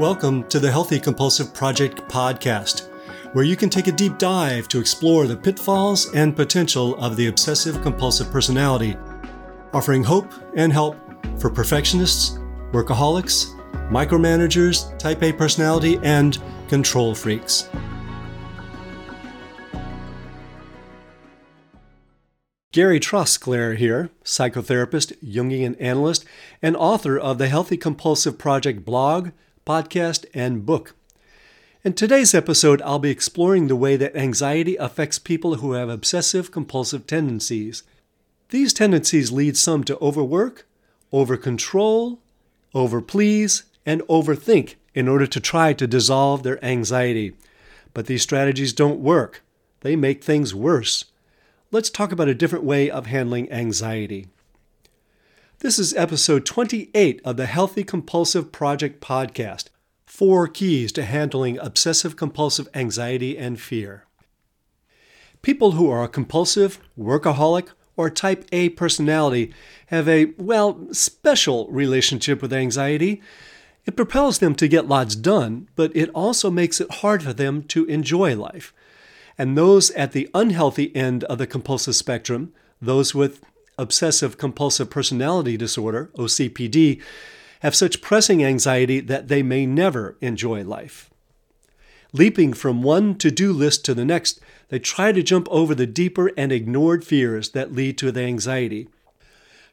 [0.00, 2.88] Welcome to the Healthy Compulsive Project podcast,
[3.34, 7.26] where you can take a deep dive to explore the pitfalls and potential of the
[7.26, 8.96] obsessive compulsive personality,
[9.74, 10.96] offering hope and help
[11.38, 12.38] for perfectionists,
[12.72, 13.54] workaholics,
[13.90, 17.68] micromanagers, type A personality, and control freaks.
[22.72, 26.24] Gary Trosclair here, psychotherapist, Jungian analyst,
[26.62, 29.32] and author of the Healthy Compulsive Project blog,
[29.66, 30.94] podcast, and book.
[31.82, 36.50] In today's episode, I'll be exploring the way that anxiety affects people who have obsessive
[36.50, 37.82] compulsive tendencies.
[38.50, 40.66] These tendencies lead some to overwork,
[41.12, 42.18] overcontrol,
[42.74, 47.34] overplease, and overthink in order to try to dissolve their anxiety.
[47.94, 49.42] But these strategies don't work,
[49.80, 51.04] they make things worse
[51.72, 54.26] let's talk about a different way of handling anxiety.
[55.62, 59.66] This is episode 28 of the Healthy Compulsive Project podcast
[60.06, 64.06] Four Keys to Handling Obsessive Compulsive Anxiety and Fear.
[65.42, 69.52] People who are a compulsive, workaholic, or type A personality
[69.88, 73.20] have a, well, special relationship with anxiety.
[73.84, 77.64] It propels them to get lots done, but it also makes it hard for them
[77.64, 78.72] to enjoy life.
[79.36, 83.42] And those at the unhealthy end of the compulsive spectrum, those with
[83.80, 87.02] obsessive compulsive personality disorder, OCPD,
[87.60, 91.10] have such pressing anxiety that they may never enjoy life.
[92.12, 95.86] Leaping from one to do list to the next, they try to jump over the
[95.86, 98.88] deeper and ignored fears that lead to the anxiety.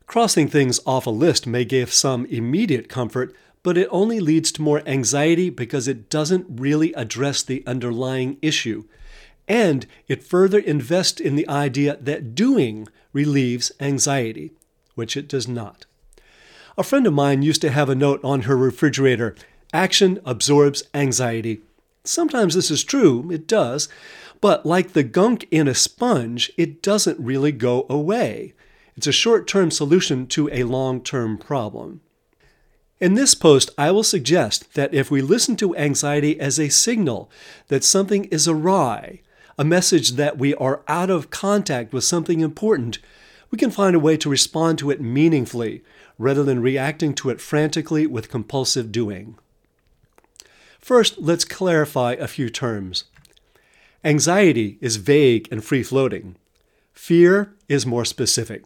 [0.06, 4.62] Crossing things off a list may give some immediate comfort, but it only leads to
[4.62, 8.86] more anxiety because it doesn't really address the underlying issue
[9.48, 14.52] and it further invests in the idea that doing relieves anxiety,
[14.95, 15.86] which it does not.
[16.78, 19.36] A friend of mine used to have a note on her refrigerator
[19.73, 21.61] action absorbs anxiety.
[22.04, 23.89] Sometimes this is true, it does,
[24.39, 28.54] but like the gunk in a sponge, it doesn't really go away.
[28.95, 32.02] It's a short term solution to a long term problem.
[32.99, 37.30] In this post, I will suggest that if we listen to anxiety as a signal
[37.67, 39.22] that something is awry,
[39.58, 43.00] a message that we are out of contact with something important,
[43.50, 45.84] we can find a way to respond to it meaningfully
[46.18, 49.38] rather than reacting to it frantically with compulsive doing.
[50.80, 53.06] First, let's clarify a few terms.
[54.04, 56.36] Anxiety is vague and free floating.
[56.94, 58.64] Fear is more specific.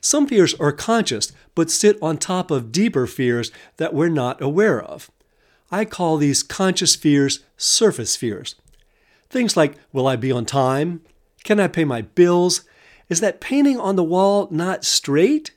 [0.00, 4.80] Some fears are conscious but sit on top of deeper fears that we're not aware
[4.80, 5.10] of.
[5.70, 8.54] I call these conscious fears surface fears.
[9.30, 11.02] Things like Will I be on time?
[11.44, 12.62] Can I pay my bills?
[13.08, 15.52] Is that painting on the wall not straight?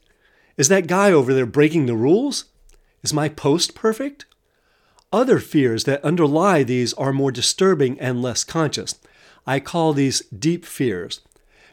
[0.57, 2.45] Is that guy over there breaking the rules?
[3.01, 4.25] Is my post perfect?
[5.11, 8.95] Other fears that underlie these are more disturbing and less conscious.
[9.45, 11.21] I call these deep fears.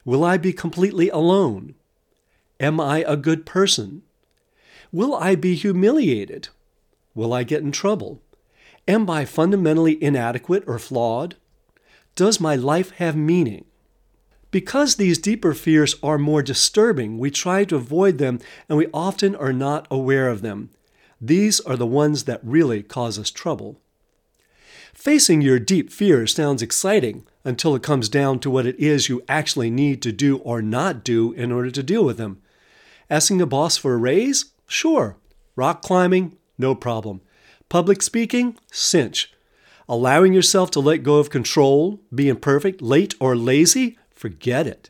[0.05, 1.75] Will I be completely alone?
[2.59, 4.03] Am I a good person?
[4.91, 6.49] Will I be humiliated?
[7.15, 8.21] Will I get in trouble?
[8.89, 11.37] Am I fundamentally inadequate or flawed?
[12.15, 13.65] Does my life have meaning?
[14.51, 19.37] Because these deeper fears are more disturbing, we try to avoid them and we often
[19.37, 20.71] are not aware of them.
[21.21, 23.81] These are the ones that really cause us trouble.
[24.93, 29.23] Facing your deep fears sounds exciting until it comes down to what it is you
[29.29, 32.43] actually need to do or not do in order to deal with them.
[33.09, 34.53] Asking a boss for a raise?
[34.67, 35.17] Sure.
[35.57, 36.37] Rock climbing?
[36.59, 37.21] No problem.
[37.69, 38.57] Public speaking?
[38.73, 39.33] Cinch.
[39.91, 43.99] Allowing yourself to let go of control, be imperfect, late, or lazy?
[44.13, 44.89] Forget it.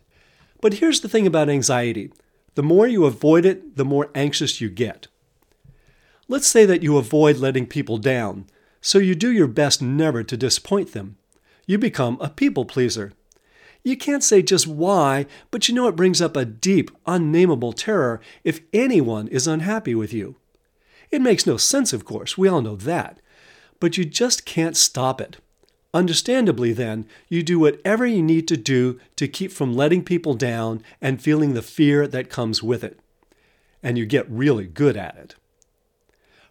[0.61, 2.13] But here's the thing about anxiety
[2.55, 5.07] the more you avoid it, the more anxious you get.
[6.29, 8.45] Let's say that you avoid letting people down,
[8.83, 11.17] so you do your best never to disappoint them.
[11.67, 13.15] You become a people pleaser.
[13.83, 18.21] You can't say just why, but you know it brings up a deep, unnameable terror
[18.45, 20.37] if anyone is unhappy with you.
[21.11, 23.19] It makes no sense, of course, we all know that
[23.81, 25.39] but you just can't stop it.
[25.93, 30.83] Understandably, then, you do whatever you need to do to keep from letting people down
[31.01, 33.01] and feeling the fear that comes with it.
[33.83, 35.35] And you get really good at it.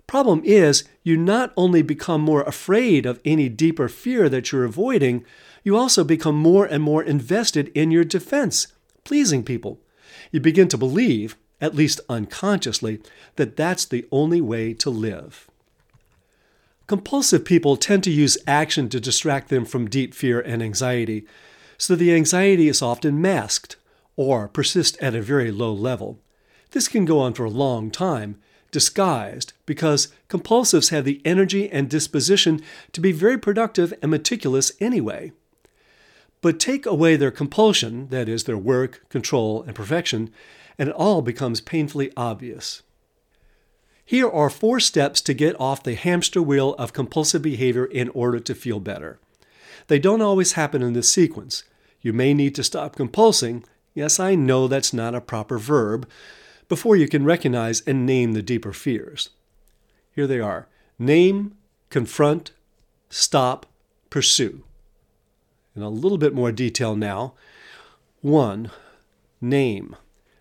[0.08, 5.24] Problem is, you not only become more afraid of any deeper fear that you're avoiding,
[5.64, 8.68] you also become more and more invested in your defense,
[9.04, 9.80] pleasing people.
[10.32, 13.02] You begin to believe, at least unconsciously,
[13.36, 15.49] that that's the only way to live.
[16.90, 21.24] Compulsive people tend to use action to distract them from deep fear and anxiety,
[21.78, 23.76] so the anxiety is often masked
[24.16, 26.20] or persists at a very low level.
[26.72, 28.42] This can go on for a long time,
[28.72, 32.60] disguised, because compulsives have the energy and disposition
[32.94, 35.32] to be very productive and meticulous anyway.
[36.42, 40.32] But take away their compulsion, that is, their work, control, and perfection,
[40.80, 42.82] and it all becomes painfully obvious.
[44.10, 48.40] Here are four steps to get off the hamster wheel of compulsive behavior in order
[48.40, 49.20] to feel better.
[49.86, 51.64] They don't always happen in this sequence.
[52.02, 53.64] You may need to stop compulsing.
[53.94, 56.10] Yes, I know that's not a proper verb,
[56.68, 59.30] before you can recognize and name the deeper fears.
[60.16, 60.68] Here they are
[60.98, 61.56] name,
[61.92, 62.50] confront,
[63.12, 63.68] stop,
[64.10, 64.64] pursue.
[65.76, 67.36] In a little bit more detail now.
[68.22, 68.72] One,
[69.40, 69.96] name.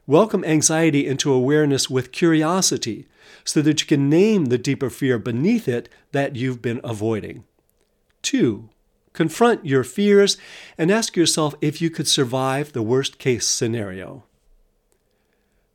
[0.08, 3.06] Welcome anxiety into awareness with curiosity
[3.44, 7.44] so that you can name the deeper fear beneath it that you've been avoiding.
[8.22, 8.70] Two,
[9.12, 10.38] confront your fears
[10.78, 14.24] and ask yourself if you could survive the worst case scenario.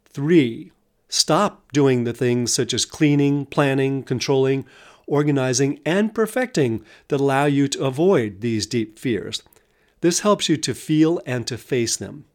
[0.05, 0.71] Three,
[1.09, 4.65] stop doing the things such as cleaning, planning, controlling,
[5.05, 9.43] organizing, and perfecting that allow you to avoid these deep fears.
[10.01, 12.25] This helps you to feel and to face them.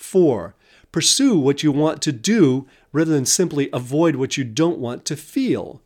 [0.00, 0.54] Four,
[0.90, 5.16] pursue what you want to do rather than simply avoid what you don't want to
[5.16, 5.80] feel.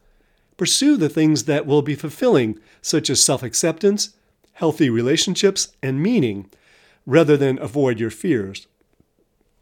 [0.57, 4.15] Pursue the things that will be fulfilling, such as self acceptance,
[4.53, 6.49] healthy relationships, and meaning,
[7.05, 8.67] rather than avoid your fears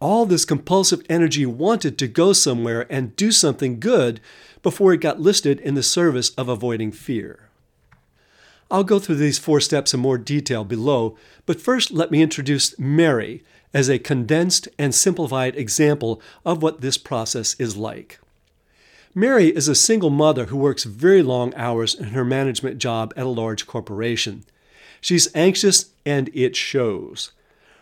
[0.03, 4.21] all this compulsive energy wanted to go somewhere and do something good
[4.61, 7.49] before it got listed in the service of avoiding fear.
[8.69, 11.17] I'll go through these four steps in more detail below,
[11.47, 16.99] but first let me introduce Mary as a condensed and simplified example of what this
[16.99, 18.19] process is like.
[19.15, 23.27] Mary is a single mother who works very long hours in her management job at
[23.27, 24.45] a large corporation.
[25.01, 27.33] She's anxious and it shows.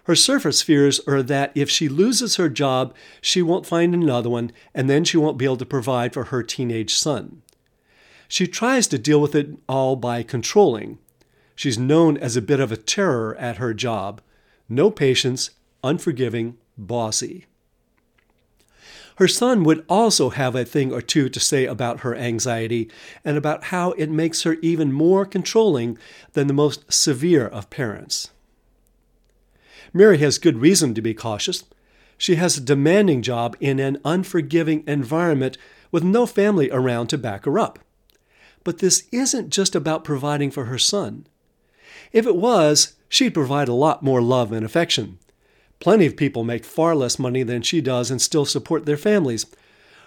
[0.04, 4.50] Her surface fears are that if she loses her job, she won't find another one,
[4.74, 7.42] and then she won't be able to provide for her teenage son.
[8.26, 10.98] She tries to deal with it all by controlling.
[11.54, 14.20] She's known as a bit of a terror at her job.
[14.68, 15.50] No patience,
[15.82, 17.46] unforgiving, bossy.
[19.16, 22.90] Her son would also have a thing or two to say about her anxiety
[23.22, 25.98] and about how it makes her even more controlling
[26.32, 28.30] than the most severe of parents.
[29.92, 31.64] Mary has good reason to be cautious.
[32.16, 35.58] She has a demanding job in an unforgiving environment
[35.92, 37.78] with no family around to back her up.
[38.64, 41.26] But this isn't just about providing for her son.
[42.12, 45.18] If it was, she'd provide a lot more love and affection.
[45.80, 49.46] Plenty of people make far less money than she does and still support their families.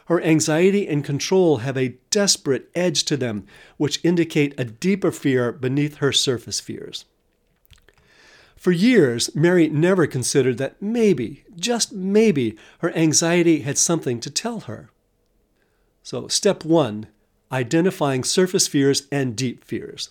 [0.06, 3.48] Her anxiety and control have a desperate edge to them,
[3.78, 7.06] which indicate a deeper fear beneath her surface fears.
[8.56, 14.62] For years, Mary never considered that maybe, just maybe, her anxiety had something to tell
[14.62, 14.90] her.
[16.04, 17.08] So, step one
[17.52, 20.10] identifying surface fears and deep fears.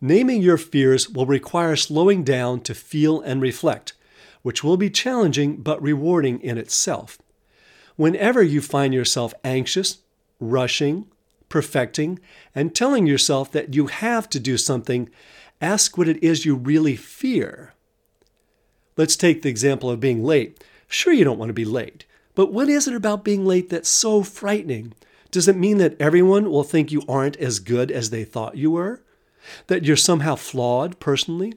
[0.00, 3.92] Naming your fears will require slowing down to feel and reflect,
[4.44, 7.18] which will be challenging but rewarding in itself.
[7.96, 9.98] Whenever you find yourself anxious,
[10.38, 11.08] rushing,
[11.48, 12.20] perfecting,
[12.54, 15.10] and telling yourself that you have to do something,
[15.64, 17.72] Ask what it is you really fear.
[18.98, 20.62] Let's take the example of being late.
[20.88, 23.88] Sure, you don't want to be late, but what is it about being late that's
[23.88, 24.92] so frightening?
[25.30, 28.72] Does it mean that everyone will think you aren't as good as they thought you
[28.72, 29.02] were?
[29.68, 31.54] That you're somehow flawed personally?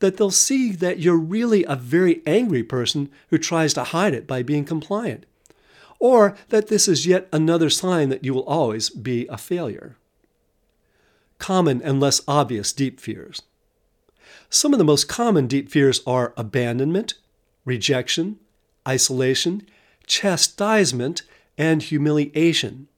[0.00, 4.26] That they'll see that you're really a very angry person who tries to hide it
[4.26, 5.24] by being compliant?
[5.98, 9.96] Or that this is yet another sign that you will always be a failure?
[11.38, 13.42] common and less obvious deep fears.
[14.48, 17.14] Some of the most common deep fears are abandonment,
[17.64, 18.38] rejection,
[18.86, 19.66] isolation,
[20.06, 21.22] chastisement,
[21.58, 22.88] and humiliation.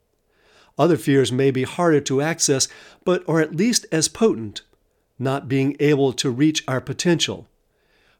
[0.78, 2.68] Other fears may be harder to access,
[3.04, 4.62] but are at least as potent
[5.18, 7.46] not being able to reach our potential,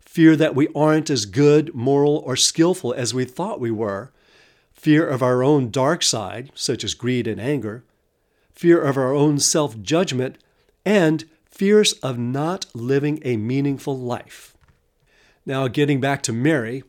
[0.00, 4.10] fear that we aren't as good, moral, or skillful as we thought we were,
[4.72, 7.84] fear of our own dark side, such as greed and anger,
[8.52, 10.38] fear of our own self judgment,
[10.84, 14.56] and fears of not living a meaningful life.
[15.44, 16.84] Now, getting back to Mary,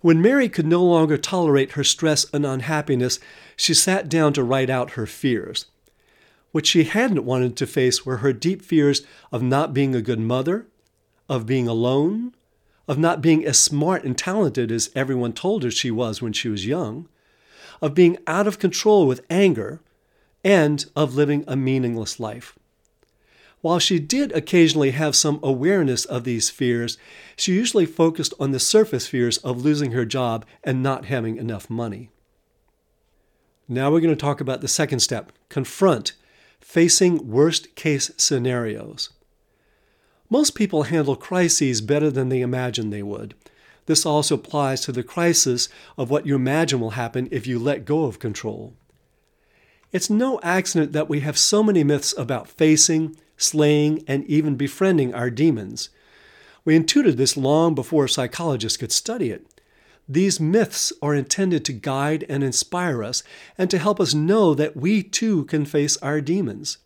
[0.00, 3.20] when Mary could no longer tolerate her stress and unhappiness,
[3.56, 5.66] she sat down to write out her fears.
[6.52, 10.18] What she hadn't wanted to face were her deep fears of not being a good
[10.18, 10.66] mother,
[11.28, 12.34] of being alone,
[12.88, 16.48] of not being as smart and talented as everyone told her she was when she
[16.48, 17.08] was young,
[17.80, 19.80] of being out of control with anger,
[20.42, 22.58] and of living a meaningless life.
[23.60, 26.96] While she did occasionally have some awareness of these fears,
[27.36, 31.68] she usually focused on the surface fears of losing her job and not having enough
[31.68, 32.10] money.
[33.68, 36.14] Now we're going to talk about the second step confront,
[36.60, 39.10] facing worst case scenarios.
[40.28, 43.34] Most people handle crises better than they imagine they would.
[43.86, 47.84] This also applies to the crisis of what you imagine will happen if you let
[47.84, 48.74] go of control.
[49.90, 55.12] It's no accident that we have so many myths about facing, slaying, and even befriending
[55.12, 55.88] our demons.
[56.64, 59.46] We intuited this long before psychologists could study it.
[60.10, 63.22] These myths are intended to guide and inspire us
[63.56, 66.78] and to help us know that we too can face our demons.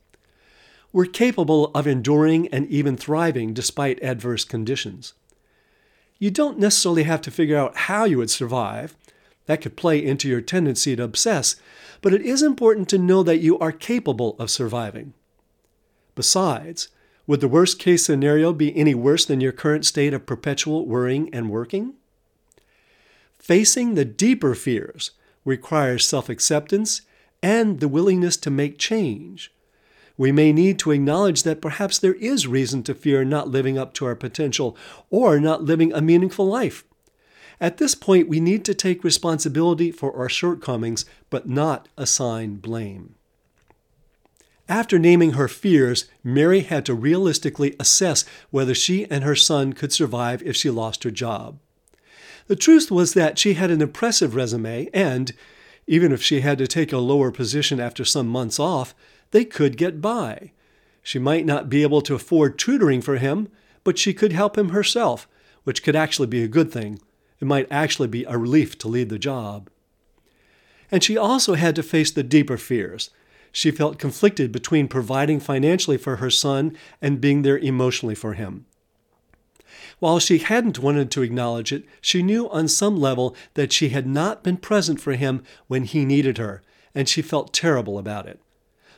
[0.93, 5.14] We're capable of enduring and even thriving despite adverse conditions.
[6.19, 8.95] You don't necessarily have to figure out how you would survive.
[9.47, 11.57] That could play into your tendency to obsess,
[12.02, 15.14] but it is important to know that you are capable of surviving.
[16.14, 16.88] Besides,
[17.26, 21.33] would the worst case scenario be any worse than your current state of perpetual worrying
[21.33, 21.95] and working?
[23.45, 25.11] Facing the deeper fears
[25.45, 27.03] requires self acceptance
[27.43, 29.53] and the willingness to make change.
[30.17, 33.93] We may need to acknowledge that perhaps there is reason to fear not living up
[33.95, 34.79] to our potential
[35.11, 36.85] or not living a meaningful life.
[37.61, 43.15] At this point, we need to take responsibility for our shortcomings, but not assign blame.
[44.71, 49.93] After naming her fears, Mary had to realistically assess whether she and her son could
[49.93, 51.59] survive if she lost her job.
[52.47, 55.33] The truth was that she had an impressive resume, and,
[55.87, 58.95] even if she had to take a lower position after some months off,
[59.31, 60.53] they could get by.
[61.03, 63.49] She might not be able to afford tutoring for him,
[63.83, 65.29] but she could help him herself,
[65.65, 67.01] which could actually be a good thing.
[67.41, 69.69] It might actually be a relief to leave the job.
[70.91, 73.11] And she also had to face the deeper fears.
[73.53, 78.67] She felt conflicted between providing financially for her son and being there emotionally for him.
[79.99, 84.07] While she hadn't wanted to acknowledge it, she knew on some level that she had
[84.07, 86.62] not been present for him when he needed her,
[86.95, 88.40] and she felt terrible about it.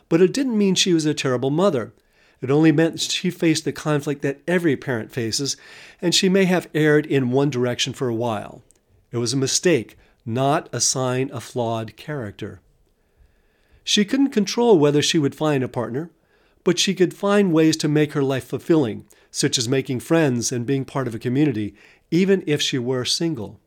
[0.08, 1.92] But it didn't mean she was a terrible mother.
[2.40, 5.56] It only meant she faced the conflict that every parent faces,
[6.02, 8.62] and she may have erred in one direction for a while.
[9.10, 12.60] It was a mistake, not a sign of flawed character.
[13.84, 16.10] She couldn't control whether she would find a partner,
[16.64, 19.06] but she could find ways to make her life fulfilling,
[19.36, 21.74] such as making friends and being part of a community,
[22.10, 23.60] even if she were single.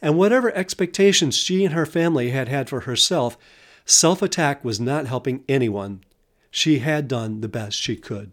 [0.00, 3.36] And whatever expectations she and her family had had for herself,
[3.84, 6.04] Self attack was not helping anyone.
[6.52, 8.30] She had done the best she could.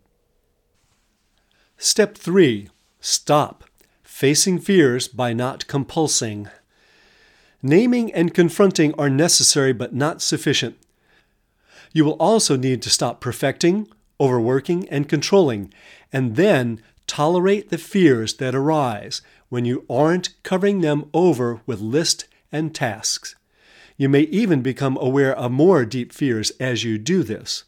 [1.80, 3.64] Step 3 Stop.
[4.04, 6.52] Facing fears by not compulsing.
[7.64, 10.78] Naming and confronting are necessary but not sufficient.
[11.92, 13.88] You will also need to stop perfecting,
[14.22, 15.74] overworking, and controlling,
[16.14, 22.24] and then tolerate the fears that arise when you aren't covering them over with lists
[22.52, 23.36] and tasks.
[23.98, 27.66] You may even become aware of more deep fears as you do this.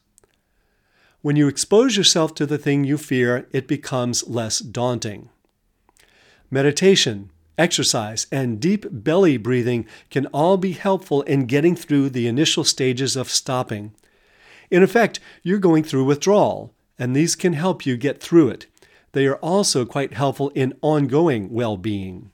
[1.21, 5.29] When you expose yourself to the thing you fear, it becomes less daunting.
[6.49, 12.63] Meditation, exercise, and deep belly breathing can all be helpful in getting through the initial
[12.63, 13.93] stages of stopping.
[14.69, 18.67] In effect, you're going through withdrawal, and these can help you get through it.
[19.11, 22.31] They are also quite helpful in ongoing well being.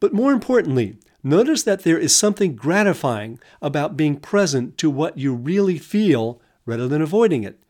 [0.00, 5.34] But more importantly, Notice that there is something gratifying about being present to what you
[5.34, 7.60] really feel rather than avoiding it.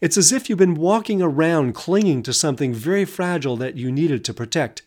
[0.00, 4.24] It's as if you've been walking around clinging to something very fragile that you needed
[4.26, 4.82] to protect,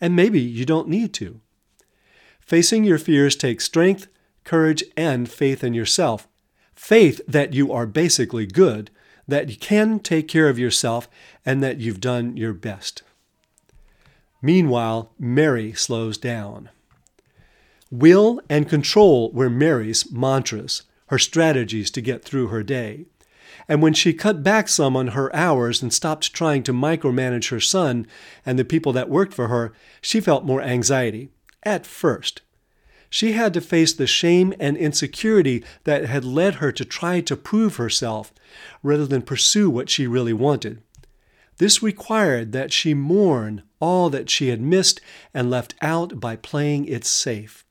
[0.00, 1.40] and maybe you don't need to.
[2.40, 4.08] Facing your fears takes strength,
[4.42, 6.26] courage, and faith in yourself.
[6.74, 8.90] Faith that you are basically good,
[9.26, 11.08] that you can take care of yourself,
[11.46, 13.02] and that you've done your best.
[14.42, 16.68] Meanwhile, Mary slows down.
[17.90, 23.06] Will and control were Mary's mantras, her strategies to get through her day.
[23.68, 27.60] And when she cut back some on her hours and stopped trying to micromanage her
[27.60, 28.06] son
[28.44, 31.30] and the people that worked for her, she felt more anxiety.
[31.62, 32.42] At first.
[33.14, 37.36] She had to face the shame and insecurity that had led her to try to
[37.36, 38.32] prove herself
[38.82, 40.82] rather than pursue what she really wanted.
[41.58, 45.00] This required that she mourn all that she had missed
[45.32, 47.64] and left out by playing it safe.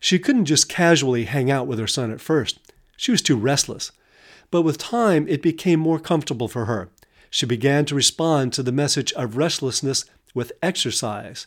[0.00, 2.60] She couldn't just casually hang out with her son at first.
[2.96, 3.92] She was too restless.
[4.50, 6.88] But with time, it became more comfortable for her.
[7.28, 11.46] She began to respond to the message of restlessness with exercise.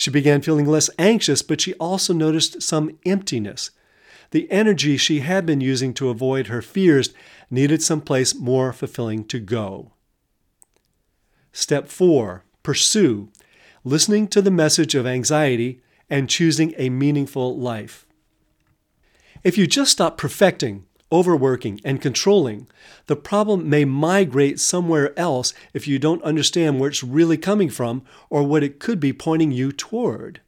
[0.00, 3.70] She began feeling less anxious, but she also noticed some emptiness.
[4.30, 7.12] The energy she had been using to avoid her fears
[7.50, 9.92] needed someplace more fulfilling to go.
[11.52, 13.28] Step 4 Pursue.
[13.84, 18.06] Listening to the message of anxiety and choosing a meaningful life.
[19.44, 22.66] If you just stop perfecting, overworking, and controlling,
[23.06, 28.02] the problem may migrate somewhere else if you don't understand where it's really coming from
[28.28, 30.40] or what it could be pointing you toward.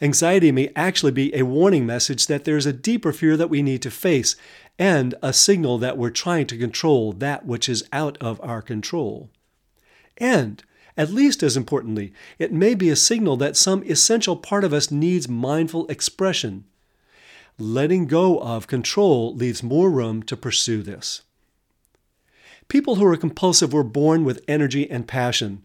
[0.00, 3.80] Anxiety may actually be a warning message that there's a deeper fear that we need
[3.82, 4.36] to face
[4.78, 9.30] and a signal that we're trying to control that which is out of our control.
[10.18, 10.62] And,
[10.98, 14.90] at least as importantly, it may be a signal that some essential part of us
[14.90, 16.64] needs mindful expression.
[17.58, 21.22] Letting go of control leaves more room to pursue this.
[22.68, 25.62] People who are compulsive were born with energy and passion.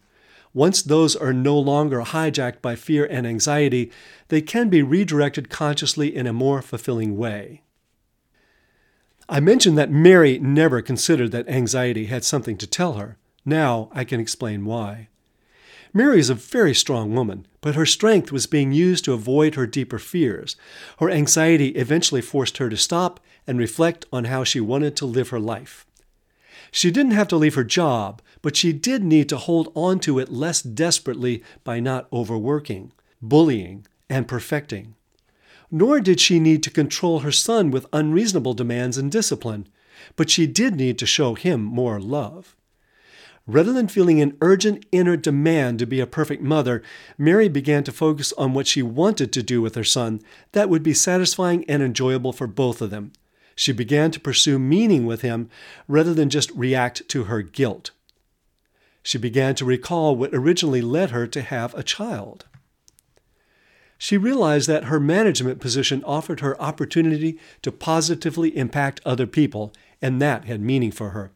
[0.53, 3.91] Once those are no longer hijacked by fear and anxiety,
[4.29, 7.61] they can be redirected consciously in a more fulfilling way.
[9.27, 13.17] I mentioned that Mary never considered that anxiety had something to tell her.
[13.45, 15.07] Now I can explain why.
[15.93, 19.67] Mary is a very strong woman, but her strength was being used to avoid her
[19.67, 20.55] deeper fears.
[20.99, 25.29] Her anxiety eventually forced her to stop and reflect on how she wanted to live
[25.29, 25.85] her life.
[26.71, 30.19] She didn't have to leave her job, but she did need to hold on to
[30.19, 34.95] it less desperately by not overworking, bullying, and perfecting.
[35.69, 39.67] Nor did she need to control her son with unreasonable demands and discipline,
[40.15, 42.55] but she did need to show him more love.
[43.51, 46.81] Rather than feeling an urgent inner demand to be a perfect mother,
[47.17, 50.21] Mary began to focus on what she wanted to do with her son
[50.53, 53.11] that would be satisfying and enjoyable for both of them.
[53.53, 55.49] She began to pursue meaning with him
[55.89, 57.91] rather than just react to her guilt.
[59.03, 62.45] She began to recall what originally led her to have a child.
[63.97, 70.21] She realized that her management position offered her opportunity to positively impact other people, and
[70.21, 71.31] that had meaning for her.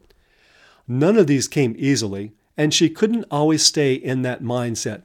[0.88, 5.02] None of these came easily, and she couldn't always stay in that mindset.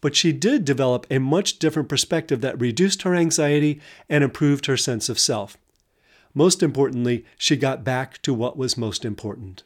[0.00, 4.76] But she did develop a much different perspective that reduced her anxiety and improved her
[4.76, 5.56] sense of self.
[6.32, 9.64] Most importantly, she got back to what was most important.